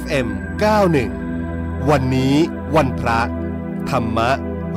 [0.00, 0.28] FM
[1.08, 2.34] 91 วันนี้
[2.76, 3.20] วันพระ
[3.90, 4.18] ธรรม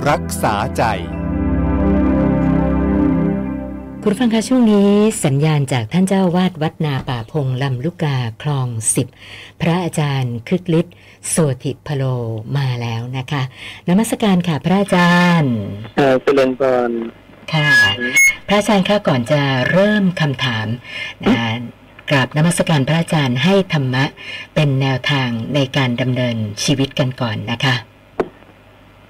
[0.10, 0.84] รักษาใจ
[4.04, 4.92] คุณฟังคะช่วงนี้
[5.26, 9.08] สัญญาณจากท่านเจ้าวาดวัดนาป่าพงลำลูกกาคลองสิบ
[9.62, 10.96] พระอาจารย์คึกฤทธิ์
[11.30, 12.04] โสติพโล
[12.58, 13.44] มาแล้วนะคะ
[13.88, 15.54] นมัสการค่ะพระอาจารย์
[15.98, 16.92] เอ่อเจริญพร
[17.54, 17.70] ค่ะ
[18.48, 19.42] พระอาจารย์คะก่อนจะ
[19.72, 20.68] เริ่มคำถาม
[21.24, 21.38] นะ
[22.14, 24.06] กราบนมัสการพระอาจารย์ให้ธรรมะ
[24.56, 27.76] เป็นแนวทางในการดำเนินชีวิตกันก่อนนะคะ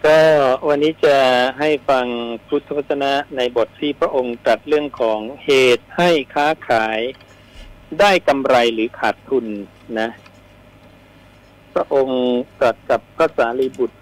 [0.06, 0.20] ก็
[0.68, 1.18] วันนี้จะ
[1.60, 2.06] ให้ฟัง
[2.48, 7.00] พุทธวจนะในบทที่พระองค์ตรัสเรื่องของเหตุให้ค้าขาย
[8.00, 9.46] ได้กำไรหรือขาดทุน
[10.00, 10.10] นะ
[11.74, 12.22] พระองค์
[12.60, 13.98] ตรัสกับพระสารีบุตร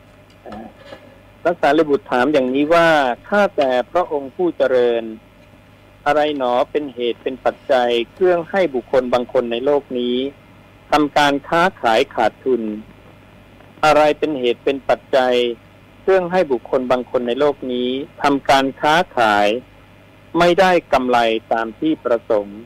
[1.43, 2.89] พระสารีบุตรถามอย่างนี้ว่า
[3.27, 5.03] ข้าแต่พระองค์ผู้เจริญ
[6.05, 10.17] อะไรหนอเป็นเหตุเป็นปัจจัยเครื่องให้บุคคลบางคนในโลกนี้
[10.91, 12.61] ทำการค้าขายขาดทุน
[13.85, 15.35] อะไรเป็นเหตุเป็นปัจจัย
[16.01, 17.89] เครื่องให้บุคคลบางคนในโลกนี้
[18.23, 19.47] ทำการค้าขาย
[20.39, 21.17] ไม่ได้กำไร
[21.53, 22.59] ตามที่ประสงค์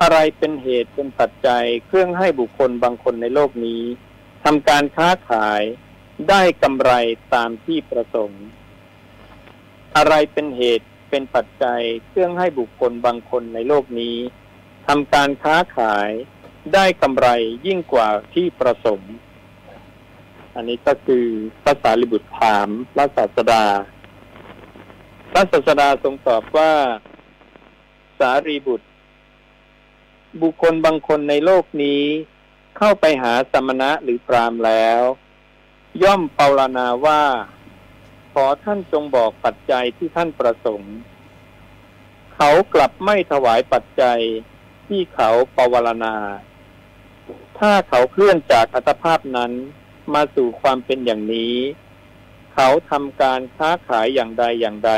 [0.00, 3.82] อะไรเป็นเหตุเป็นปัจจัยเครื่องให้บุคคลบางคนในโลกนี้
[4.44, 5.62] ทำการค้าขาย
[6.28, 6.92] ได้กำไร
[7.34, 8.42] ตามที่ประสงค์
[9.96, 14.16] อะไรเป็นเหตุ เป็นปัจจัยเครื่องให้บุคคลบางคนในโลกนี้
[14.86, 16.10] ทำการค้าขาย
[16.74, 17.28] ได้กำไร
[17.66, 19.14] ยิ่งกว่าที่ประสงค์
[20.54, 21.26] อันนี้ก็คือ
[21.62, 23.64] พระสารีบุตรถามพระศาสดา
[25.30, 26.72] พระศาสดาทรงตอบว่า
[28.18, 28.86] สารีบุตร
[30.42, 32.02] บุคคลบางคนในโลกนี้
[32.78, 35.00] เข้าไปหาสมณะหรือพรามแล้ว
[36.02, 37.22] ย่อมเปารณาว่า
[38.42, 40.94] อท่านจงบอกปัจจัยที่ท่านประสงค์
[42.34, 44.20] เขากลับไม่ถวายปัจจัย
[44.86, 46.16] ที่เขาปวารณา
[47.58, 49.52] ถ้าเขาเคลื่อนจากอัตภาพนั้น
[50.14, 51.54] มาสู่ความเป็นอย่างนี้
[52.54, 54.92] เขาทำการค้าขายอย่างใดอย่างใด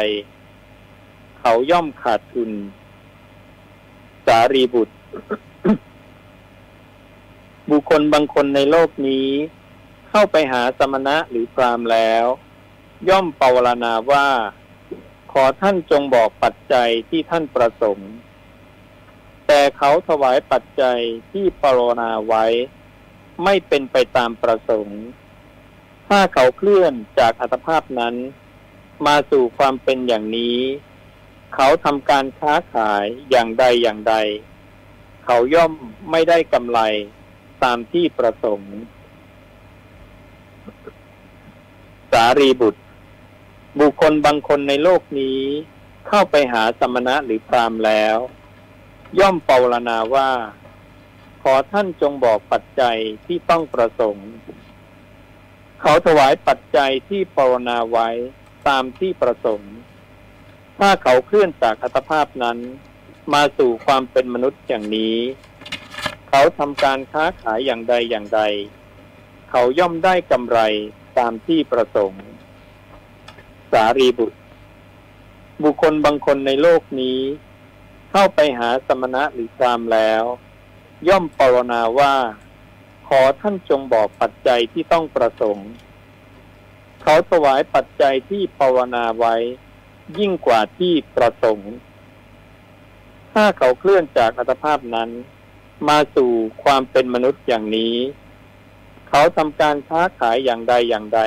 [1.40, 2.50] เขาย่อมขาดทุน
[4.26, 4.96] สารีบุตร
[7.70, 9.28] บุคคลบางคนในโลกนี้
[10.08, 12.26] เข้าไปหาสมณะหรือพรามแล้ว
[13.08, 14.26] ย่อมปวารณาว่า
[15.32, 18.10] ขอท่านจงบอกปัจจัยที่ท่านประสงค์
[19.46, 21.00] แต่เขาถวายปัจจัย
[21.30, 22.44] ที่ปรารณาไว้
[23.44, 25.00] ไม่เป็นไปตามประสงค์
[26.08, 28.14] ถ้าเขาเคลื่อนจากอัตภาพนั้น
[29.06, 30.58] มาสู่ความเป็นอย่างนี้
[31.54, 34.14] เขาทำการค้าขายอย่างใดอย่างใด
[35.24, 35.72] เขาย่อม
[36.10, 36.80] ไม่ได้กำไร
[37.64, 38.74] ตามที่ประสงค์
[42.12, 42.80] สารีบุตร
[43.78, 45.40] บุคคลบางคนในโลกนี้
[46.08, 48.16] เข้าไปหาสมณะหรือพรามแล้ว
[49.18, 50.30] ย่อมเปารณาว่า
[51.42, 54.28] ขอท่านจงบอกปัจจัยที่ต้องประสงค์
[55.80, 58.08] เขาถวายปัจจัยที่ปรารณาไว้
[58.68, 59.72] ตามที่ประสงค์
[60.78, 62.58] ถ้าเขาเคลื่อนจากอัตภาพนั้น
[63.34, 65.16] มาสู่ความเป็นมนุษย์อย่างนี้
[66.28, 68.40] เขาทำการค้าขายอย่างใดอย่างใด
[69.50, 70.58] เขาย่อมได้กำไร
[71.18, 72.24] ตามที่ประสงค์
[73.72, 74.38] สารีบุตร
[75.62, 77.20] บุคคลบางคนในโลกนี้
[78.10, 80.22] เข้าไปหาสมณะหรือพรามแล้ว
[81.08, 82.14] ย่อมปรารณาว่า
[83.08, 85.68] ขอท่านจงบอกปัจจัยที่ต้องประสงค์
[87.02, 89.34] เขาถวายปัจจัยที่ภาวนาไว้
[90.18, 91.72] ยิ่งกว่าที่ประสงค์
[93.32, 95.10] ถ้าเขาเคลื่อนจากอัตภาพนั้น
[95.88, 96.30] มาสู่
[96.62, 97.96] ความเป็นมนุษย์อย่างนี้
[99.08, 101.20] เขาทำการค้าขายอย่างใดอย่างใด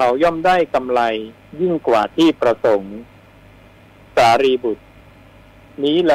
[0.00, 1.00] เขาย่อมได้กำไร
[1.60, 2.94] ยิ่งกว่าที่ประสงค์
[4.16, 4.84] สารีบุตร
[5.84, 6.14] นี้แล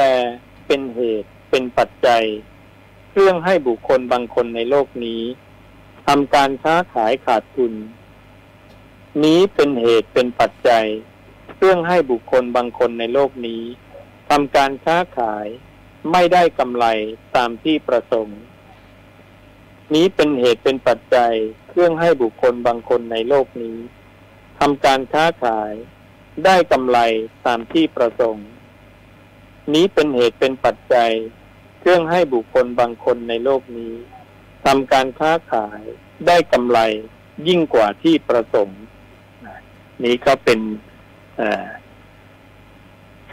[0.66, 2.24] เป็นเหตุเป็นปัจจัย
[3.10, 5.22] เครื่องให้บุคคลบางคนในโลกนี้
[6.06, 7.72] ทำการค้าขายขาดทุน
[9.24, 10.86] นี้เป็นเหตุเป็นปัจจัย
[11.54, 13.62] เครื่องให้บุคคลบางคนในโลกนี้
[14.30, 15.46] ทำการค้าขาย
[16.12, 16.86] ไม่ได้กำไร
[17.36, 18.40] ตามที่ประสงค์
[19.92, 21.34] นี้เป็นเหตุเป็นปัจจัย
[21.68, 23.76] เครื่องให้บุคคลบางคนในโลกนี้
[24.58, 25.72] ทำการค้าขาย
[26.44, 26.98] ได้กำไร
[27.46, 28.48] ตามที่ประสงค์
[29.74, 31.10] นี้เป็นเหตุเป็นปัจจัย
[31.80, 33.94] เครื่องให้บุคคลบางคนในโลกนี้
[34.64, 35.82] ทำการค้าขาย
[36.26, 36.78] ได้กำไร
[37.48, 38.80] ยิ่งกว่าที่ประสงค์
[40.04, 40.60] นี้ก็เป็น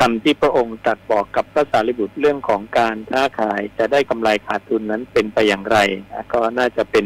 [0.02, 5.78] คำที่พระองค์ตรัสบอกกับพระสารีบุตรเรื่องของการค้าขายจะได้กำไรขาดทุนนั้นเป็นไปอย่างไร
[6.12, 7.06] นะก็น่าจะเป็น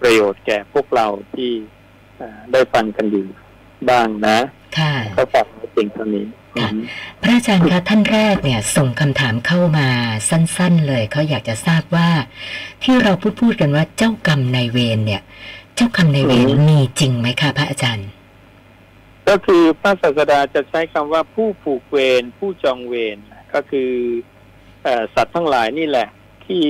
[0.00, 1.50] ประโยชน์แก่พวกเราที่
[2.52, 3.24] ได้ฟังกันอยู่
[3.90, 4.38] บ้างนะ
[4.78, 6.26] ค่ะก็ฝากไว้เพียงเท่านี้
[6.60, 6.68] ค่ะ
[7.22, 9.88] พระอาจารย์คะท่านแรกเนี่ย ส่งคำถามเข้ามา
[10.28, 12.10] สั้น ๆ เลยเขาอยากจะทราบว่า
[12.82, 15.22] ที่เราพูดพูดกันว่าเจ้ากรรมนายเวรเนี่ย
[15.76, 18.08] เจ้ากรรมนายเวรอืมมีจริงไหมคะพระอาจารย์
[19.28, 23.18] ก็คือพระศาสดาจะใช้คำว่าผู้ผูกเวรผู้จองเวร
[23.54, 23.90] ก็คือ
[25.14, 26.08] สัตว์ทั้งหลายนี่แหละ
[26.46, 26.64] ที่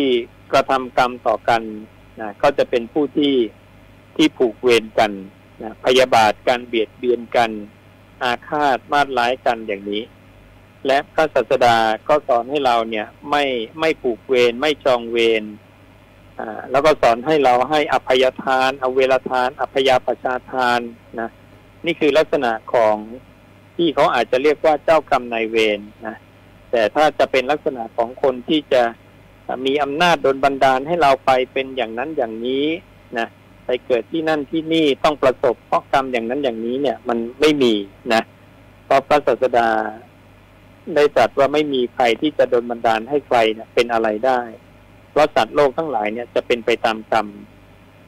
[0.52, 1.62] กระทำกรรมต่อกัน
[2.20, 3.34] นะก็จะเป็นผู้ที่
[4.16, 5.12] ที่ผูกเวรกัน
[5.62, 7.50] นะพยาบาทกันเบียดเบียนกัน
[8.22, 10.02] อาฆาตมาดร้ายกันอย่างนี้
[10.86, 11.76] และพระศาสดา
[12.08, 13.44] ก็สอนให้เราเนี่ยไม่
[13.80, 15.44] ไม่ผูกเวรไม่จองเวร
[16.70, 20.80] แล้วก็สอนให้เราให้อภัยทาน อเวรทาน อภยาประชาทาน
[21.20, 21.30] นะ
[21.86, 22.96] นี่คือลักษณะของ
[23.76, 26.16] ที่เขาอาจจะเรียกว่าเจ้ากรรมนายเวรนะ
[26.70, 28.82] แต่ถ้าจะเป็นลักษณะของคนที่จะ
[29.66, 32.66] มีอำนาจโดนบันดาลให้เราไปเป็นอย่างนั้นอย่างนี้
[33.18, 33.28] นะ
[33.66, 37.74] ไปเกิดที่นั่นที่นี่ต้องประสบเพราะกรรมอย่างนั้นอย่างนี้เนี่ย มันไม่มี
[38.14, 38.22] นะ
[38.86, 39.68] เพราะพระศาสดา
[40.94, 44.40] ได้ตรัสว่าไม่มีใครที่จะโดนบันดาลให้ใครเนี่ยเป็นอะไรได้
[45.10, 47.26] เพราะสัตว์โลกทั้งหลายเนี่ยจะเป็นไปตามกรรม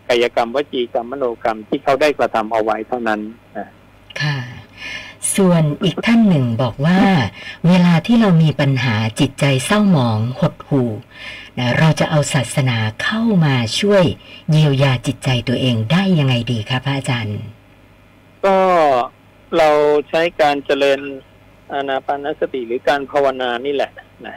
[0.08, 3.20] กายกรรมวจีกรรมมโนกรรมที่เขาได้กระทำเอาไว้เท่านั้น
[3.56, 3.68] นะ
[4.22, 4.38] ค่ะ
[5.36, 7.00] ส่วนอีกท่านหนึ่งบอกว่า
[7.68, 10.90] เวลาที่เรามีปัญหาจิตใจเศร้าหมองหดหู่
[11.58, 14.04] นะเราจะเอาศาสนาเข้ามาช่วย
[14.50, 17.40] เยียวยาจิตใจตัวเองได้ยังไงดีคะพระอาจารย์
[18.44, 18.58] ก็
[19.56, 19.70] เรา
[20.08, 21.00] ใช้การเจริญ
[21.72, 23.92] อานาปานสติหรือการภาวนานี่แหละ
[24.26, 24.36] นะ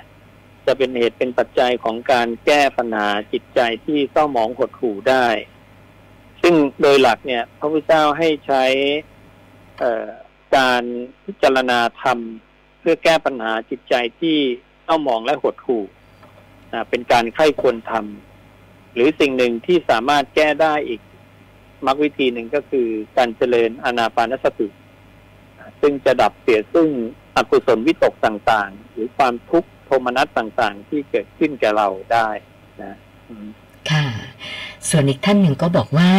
[0.66, 5.27] จะเป็นเหตุเป็นปัจจัยของการแก้ปัญหาจิตใจที่เศร้าหมองหดหู่ได้
[6.51, 8.63] ซึ่งโดยหลักเนี่ย พระพุทธเจ้าให้ใช้
[10.56, 10.84] การ
[11.25, 12.19] พิจารณาธรรม
[12.80, 14.38] เพื่อแก้ปัญหาจิตใจที่
[14.84, 15.84] เศ้าหมองและหดหู่
[16.74, 21.01] นะเป็นการไข้ควรทำหรือสิ่งหนึ่งที่สามารถแก้ได้อีก
[21.86, 22.88] มรรควิธีหนึ่งก็คือ
[23.18, 24.68] การเจริญอนาปานสติ
[25.81, 26.88] ซึ่งจะดับเสียซึ่ง
[27.36, 32.28] อกุศลวิตกต่างๆ หรือความทุกข์โทมนัสต่างๆ ที่เกิดขึ้นแก่เราได้
[32.81, 32.98] นะ
[33.92, 34.04] ค่ะ
[34.90, 36.12] ส่วนอีกท่านหนึ่งก็บอกว่า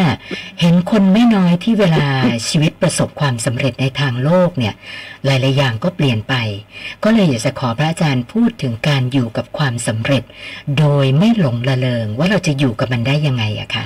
[0.61, 2.07] เห็นคนไม่น้อยที่เวลา
[2.49, 4.75] ชีวิตประสบความสำเร็จในทางโลกเนี่ย
[5.25, 6.35] หลายๆอย่างก็เปลี่ยนไป
[7.05, 10.23] ก็เลยอยากจะขอพระอาจารย์พูดถึงการอยู่กับความสำเร็จ
[10.79, 13.85] โดยไม่หลงละเลงว่าเราจะอยู่กับมันได้ยังไงอะคะ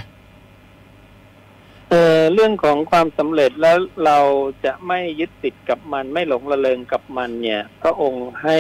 [1.91, 4.19] เอ่อเรื่องของความสำเร็จแล้วเรา
[4.65, 8.59] จะไม่ยึดติดกับมัน ไม่หลงระเริงกับมันเนี่ย พระองค์ให้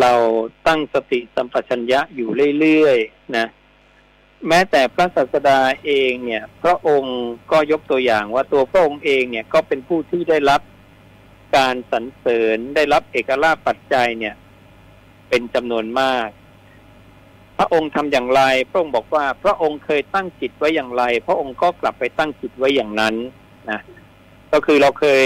[0.00, 0.12] เรา
[0.66, 2.28] ตั้งสติสัมปชัญญะอยู่
[2.58, 3.46] เรื่อยๆนะ
[4.48, 7.18] แม้แต่พระศาสดาเองเนี่ย พระองค์
[7.52, 10.60] ก็ยกตัวอย่างว่าตัวพระองค์เองเนี่ยก็เป็นผู้ที่ได้รับ
[11.56, 14.34] การสรรเสริญได้รับเอกลาภปัจจัยเนี่ย
[15.28, 16.28] เป็นจำนวนมาก
[17.58, 23.14] พระองค์ทำอย่างไร พระองค์บอกว่า พระองค์เคยตั้งจิตไว้อย่างไร พระองค์ก็กลับไปตั้งจิตไว้อย่างนั้น
[23.70, 23.80] นะ
[24.52, 25.22] ก็คือเราเคย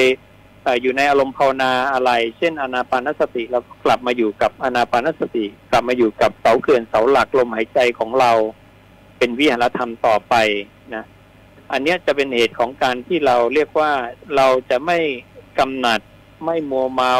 [0.82, 8.32] อยู่ในอารมณ์ภาวนาอะไร เช่น อนาปานสติเราก็กลับมาอยู่กับอนาปานสติ กลับมาอยู่กับเสาเขื่อนเสาหลักลมหายใจของเรา
[9.26, 10.34] เป็นวิหารธรรมต่อไป
[10.94, 11.04] นะ
[11.72, 13.92] อันนี้จะเป็นเหตุของการที่เราเรียกว่า
[14.36, 14.98] เราจะไม่
[15.58, 16.00] กำหนัด
[16.44, 17.14] ไม่มัวเมา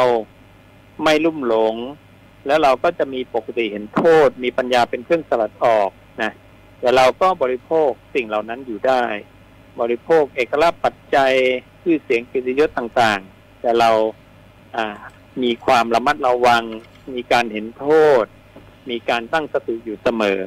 [1.03, 1.75] ไม่ลุ่มหลง
[2.45, 5.89] แล้วเราก็จะมีปกติเห็นโทษ มีปัญญาเป็นเครื่องสลัดออก
[6.21, 6.31] นะ
[6.79, 9.03] แต่เราก็บริโภคสิ่งเหล่านั้นอยู่ได้
[9.81, 11.33] บริโภคเอกลักษณ์ปัจจัย
[11.81, 13.89] ชื่อเสียงกิตยศต่างๆ แต่เรา
[14.75, 14.97] อ่า
[15.43, 16.63] มีความระมัดระวัง
[17.13, 17.87] มีการเห็นโท
[18.23, 18.25] ษ
[18.89, 20.41] มีการตั้งสติอยู่เสมอ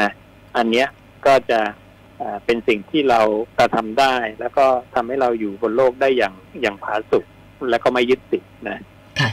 [0.00, 0.10] นะ
[0.56, 0.88] อันเนี้ย
[1.26, 1.60] ก็จะ
[2.44, 3.20] เป็นสิ่งที่เรา
[3.58, 7.24] กระทำได้ แล้วก็ทำให้เราอยู่บนโลกได้อย่างอย่างผาสุก
[7.70, 8.80] และก็ไม่ยึดติดนะ
[9.20, 9.30] ค่ะ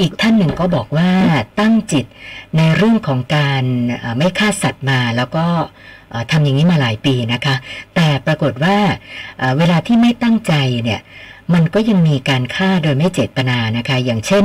[0.00, 1.10] อีกท่านหนึ่งก็บอกว่า
[1.60, 2.06] ตั้งจิต
[2.56, 3.64] ในเรื่องของการ
[4.18, 5.46] ไม่ฆ่าสัตว์มาแล้วก็
[6.30, 7.54] ทำอย่างนี้มาหลายปีนะคะ
[7.94, 8.76] แต่ปรากฏว่า
[9.58, 10.54] เวลาที่ไม่ตั้งใจ
[10.84, 11.00] เนี่ย
[11.54, 14.44] มันก็ยังมีการฆ่าโดยไม่เจตนานะคะ อย่างเช่น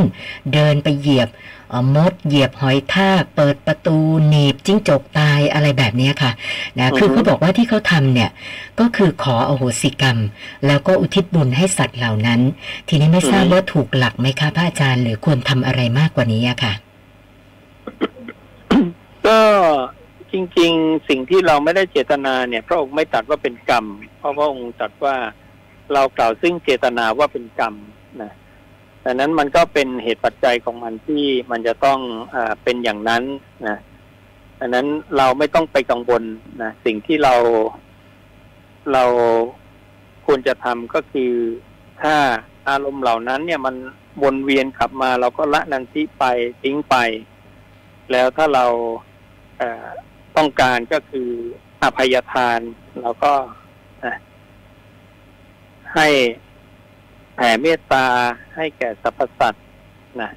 [0.54, 1.30] เดินไปเหยียบ
[1.70, 6.32] เอ่อมดเหยียบหอยทากเปิดประตูหนีบจิ้งจกตายอะไรแบบเนี้ยค่ะ
[6.80, 8.30] นะคืออือฮึเขาบอกว่าที่เขาทำเนี่ย
[8.80, 10.18] ก็คือขออโหสิกรรม
[10.68, 12.42] แล้วก็อุทิศบุญให้สัตว์เหล่านั้น
[12.88, 16.74] ทีนี้ไม่ทราบว่าถูกหลักไหมคะพระอาจารย์หรือควรทำอะไรมากกว่านี้อะค่ะ
[19.28, 19.40] ก็
[20.32, 23.86] จริง ๆ สิ่งที่เราไม่ได้เจตนาเนี่ย พระองค์ไม่ตรัดว่าเป็นกรรม
[24.18, 25.16] เพราะพระองค์ตรัสว่า
[25.96, 27.76] เรากล่าวซึ่งเจตนาว่าเป็นกรรม
[28.22, 28.32] นะ
[29.06, 32.00] ดังนั้นมันก็เป็นเหตุปัจจัยของมันที่มันจะต้อง
[32.36, 33.24] อเป็นอย่างนั้น
[33.68, 33.78] นะ
[34.60, 36.24] ดังนั้นเราไม่ต้องไปกังวล
[36.62, 37.36] นะสิ่งที่เรา
[38.94, 39.04] เรา
[40.26, 41.32] ควรจะทำก็คือ
[42.02, 42.16] ถ้า
[42.70, 43.76] อารมณ์เหล่านั้น เนี่ยมัน
[44.24, 46.26] วนเวียนกลับมา เราก็ละนันทิไป
[46.62, 46.96] ทิ้งไป
[48.12, 48.66] แล้วถ้าเรา
[50.38, 51.30] ต้องการก็คือ
[51.84, 52.60] อภัยทาน
[53.02, 53.34] เราก็
[55.96, 56.08] ให้
[57.36, 58.06] แผ่เมตตา
[58.56, 59.66] ให้แก่สรรพสัตว์
[60.22, 60.32] นะ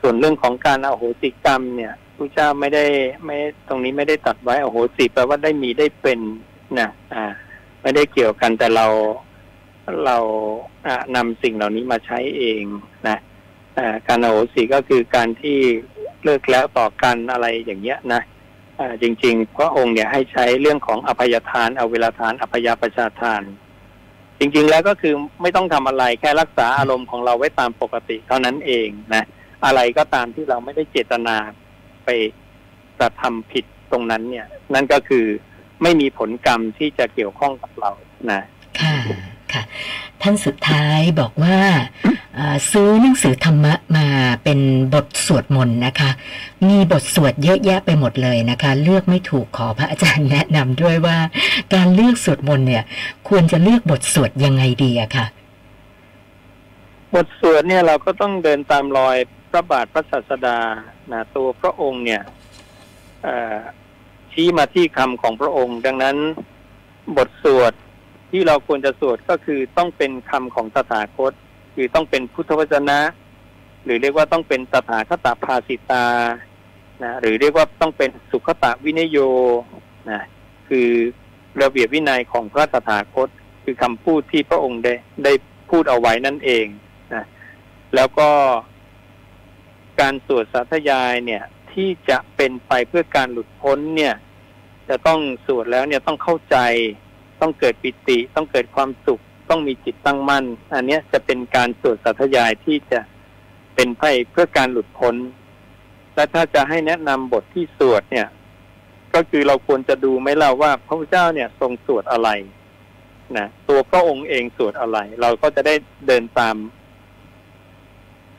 [0.00, 2.84] ส่วนเรื่องของการอโหสิกรรมเนี่ยพระเจ้าไม่ได้
[3.24, 3.36] ไม่
[3.68, 6.20] ตรงนี้ไม่ได้ตัดไว้อโหสิแปลว่าได้มีได้เป็น
[6.78, 7.24] นะอ่า
[7.82, 8.86] ไม่ได้เกี่ยวกันแต่เรา
[10.04, 10.16] เรา
[10.86, 12.64] อ่านำสิ่งเหล่านี้มาใช้เอง
[13.08, 13.18] นะ
[14.08, 15.58] การอโหสิก็คือการที่
[16.24, 18.22] เลิกแล้วต่อกันอะไรอย่างเงี้ยนะ
[19.02, 23.42] จริง ๆ พระองค์เนี่ยให้ใช้เรื่องของอภัยทานเอาเวลาทานอภยประชาทาน
[24.38, 29.24] จริง ๆ แล้วก็คือไม่ต้องทำอะไรแค่รักษาอารมณ์ของเราไว้ตามปกติเท่านั้นเองนะ
[29.64, 31.36] อะไรก็ตามที่เราไม่ได้เจตนา
[32.04, 32.08] ไป
[32.98, 35.24] กระทำผิดตรงนั้นเนี่ย นั่นก็คือ
[35.82, 37.90] ไม่มีผลกรรมที่จะเกี่ยวข้องกับเรา
[38.32, 38.42] นะ
[38.80, 38.94] ค่ะ
[39.52, 39.62] ค่ะ
[40.22, 41.58] ท่านสุดท้ายบอกว่า
[42.72, 44.06] ซื้อหนังสือธรรมะมา
[44.44, 44.60] เป็น
[44.94, 46.10] บทสวดมนต์นะคะ
[46.68, 51.16] มีบทสวดเยอะแยะไปหมดเลยนะคะ เลือกไม่ถูกขอพระอาจารย์แนะนำด้วยว่า
[51.74, 52.84] การเลือกสวดมนต์เนี่ย
[53.28, 55.26] ควรจะเลือกบทสวดยังไงดีอะคะ
[57.14, 59.16] บทสวดเนี่ยเราก็ต้องเดินตามรอย
[59.50, 60.58] พระบาทพระศาสดา
[61.12, 62.22] นะตัวพระองค์เนี่ย
[64.32, 66.16] ชี้มาที่คำของพระองค์ ดังนั้น
[67.16, 67.72] บทสวด
[68.30, 71.32] ที่เราควรจะสวดก็คือต้องเป็นคำของตถาคต
[71.74, 73.00] คือต้องเป็นพุทธวจนะ
[73.84, 76.06] หรือเรียกว่าต้องเป็นตถาคตภาสิตา
[77.02, 79.18] นะหรือเรียกว่าต้องเป็นสุขตวินโย
[80.10, 80.22] นะ
[80.68, 80.88] คือ
[81.62, 83.28] ระเบียบวินัยของพระตถาคต
[83.64, 85.32] คือคำพูดที่พระองค์ได้ได้
[85.70, 86.66] พูดเอาไว้นั่นเอง
[87.14, 87.24] นะ
[87.94, 88.30] แล้วก็
[90.00, 94.14] การสวดสาธยายเนี่ยที่จะเป็นไปเพื่อการหลุดพ้นเนี่ย
[94.88, 96.56] จะต้องสวดแล้วเนี่ยต้องเข้าใจ
[97.40, 103.00] ต้องเกิดปิติ ต้องเกิดความสุข ต้องมีจิตตั้งมั่น อันนี้จะเป็นการสวดสาธยายที่จะ
[103.74, 105.14] เป็นไปเพื่อการหลุดพ้น
[106.14, 108.28] และถ้าจะให้แนะนำบทที่สวดเนี่ย
[109.14, 112.28] ก็คือเราควรจะดูไหมล่ะว่าพระพุทธเจ้าเนี่ยทรงสวดอะไร
[113.36, 115.74] นะตัวพระองค์เองสวดอะไร เราก็จะได้
[116.06, 116.56] เดินตาม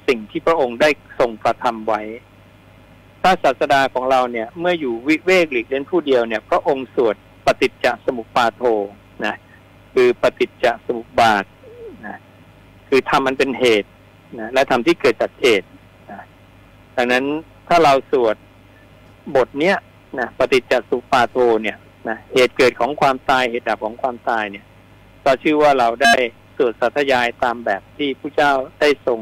[0.08, 0.90] สิ่งที่พระองค์ได้
[1.20, 2.02] ทรงประทำไว้
[3.22, 7.16] พระศาสดาของเราเนี่ย เมื่ออยู่วิเวกหลีกเล่นผู้เดียวเนี่ย พระองค์สวด
[7.46, 8.64] ปฏิจจสมุปบาโท
[9.94, 11.46] คือปฏิจจสมุปบาท
[12.08, 12.18] นะ
[12.90, 13.90] คือทำมันเป็นเหตุ
[14.40, 15.68] นะและทำที่เกิดจากเหตุ
[16.12, 16.22] นะ
[16.96, 17.26] ดังนั้น
[17.68, 18.36] ถ้าเราสวด
[19.36, 19.78] บทเนี้ย
[20.20, 21.78] นะปฏิจจสมุปาโทเนี่ย
[22.10, 24.66] นะเหตุเกิดของความตายเหตุดับของความตายเนี่ย
[25.24, 26.14] ก็ชื่อว่าเราได้
[26.58, 29.20] สวดสัทยายตามแบบที่ผู้เจ้าได้ทรง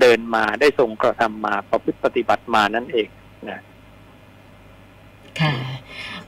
[0.00, 3.08] เดินมาได้ทรงกระทำมาประพฤติปฏิบัติมานั่นเอง
[3.48, 3.60] นะ
[5.40, 5.52] ค่ะ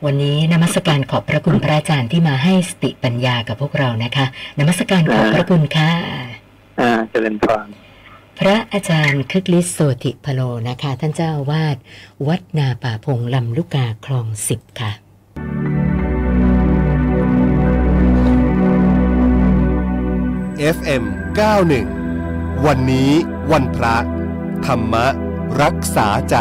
[0.07, 4.27] วันนี้นมัสการขอบพระคุณพระอาจารย์ที่มาให้สติปัญญากับพวกเรานะคะ
[4.59, 5.93] นมัสการขอบพระคุณค่ะ
[6.81, 7.67] อ่าเจริญพร
[8.39, 11.77] พระอาจารย์คึกฤทธิ์โสติพโลนะคะ ท่านเจ้าอาวาด
[12.29, 14.93] วัดนาป่าพงลำลูกกาคลองสิบค่ะ
[20.77, 21.05] FM
[21.85, 23.11] 91วันนี้
[23.53, 23.97] วันพระ
[24.67, 24.95] ธรรม
[25.63, 26.37] รักษาใจ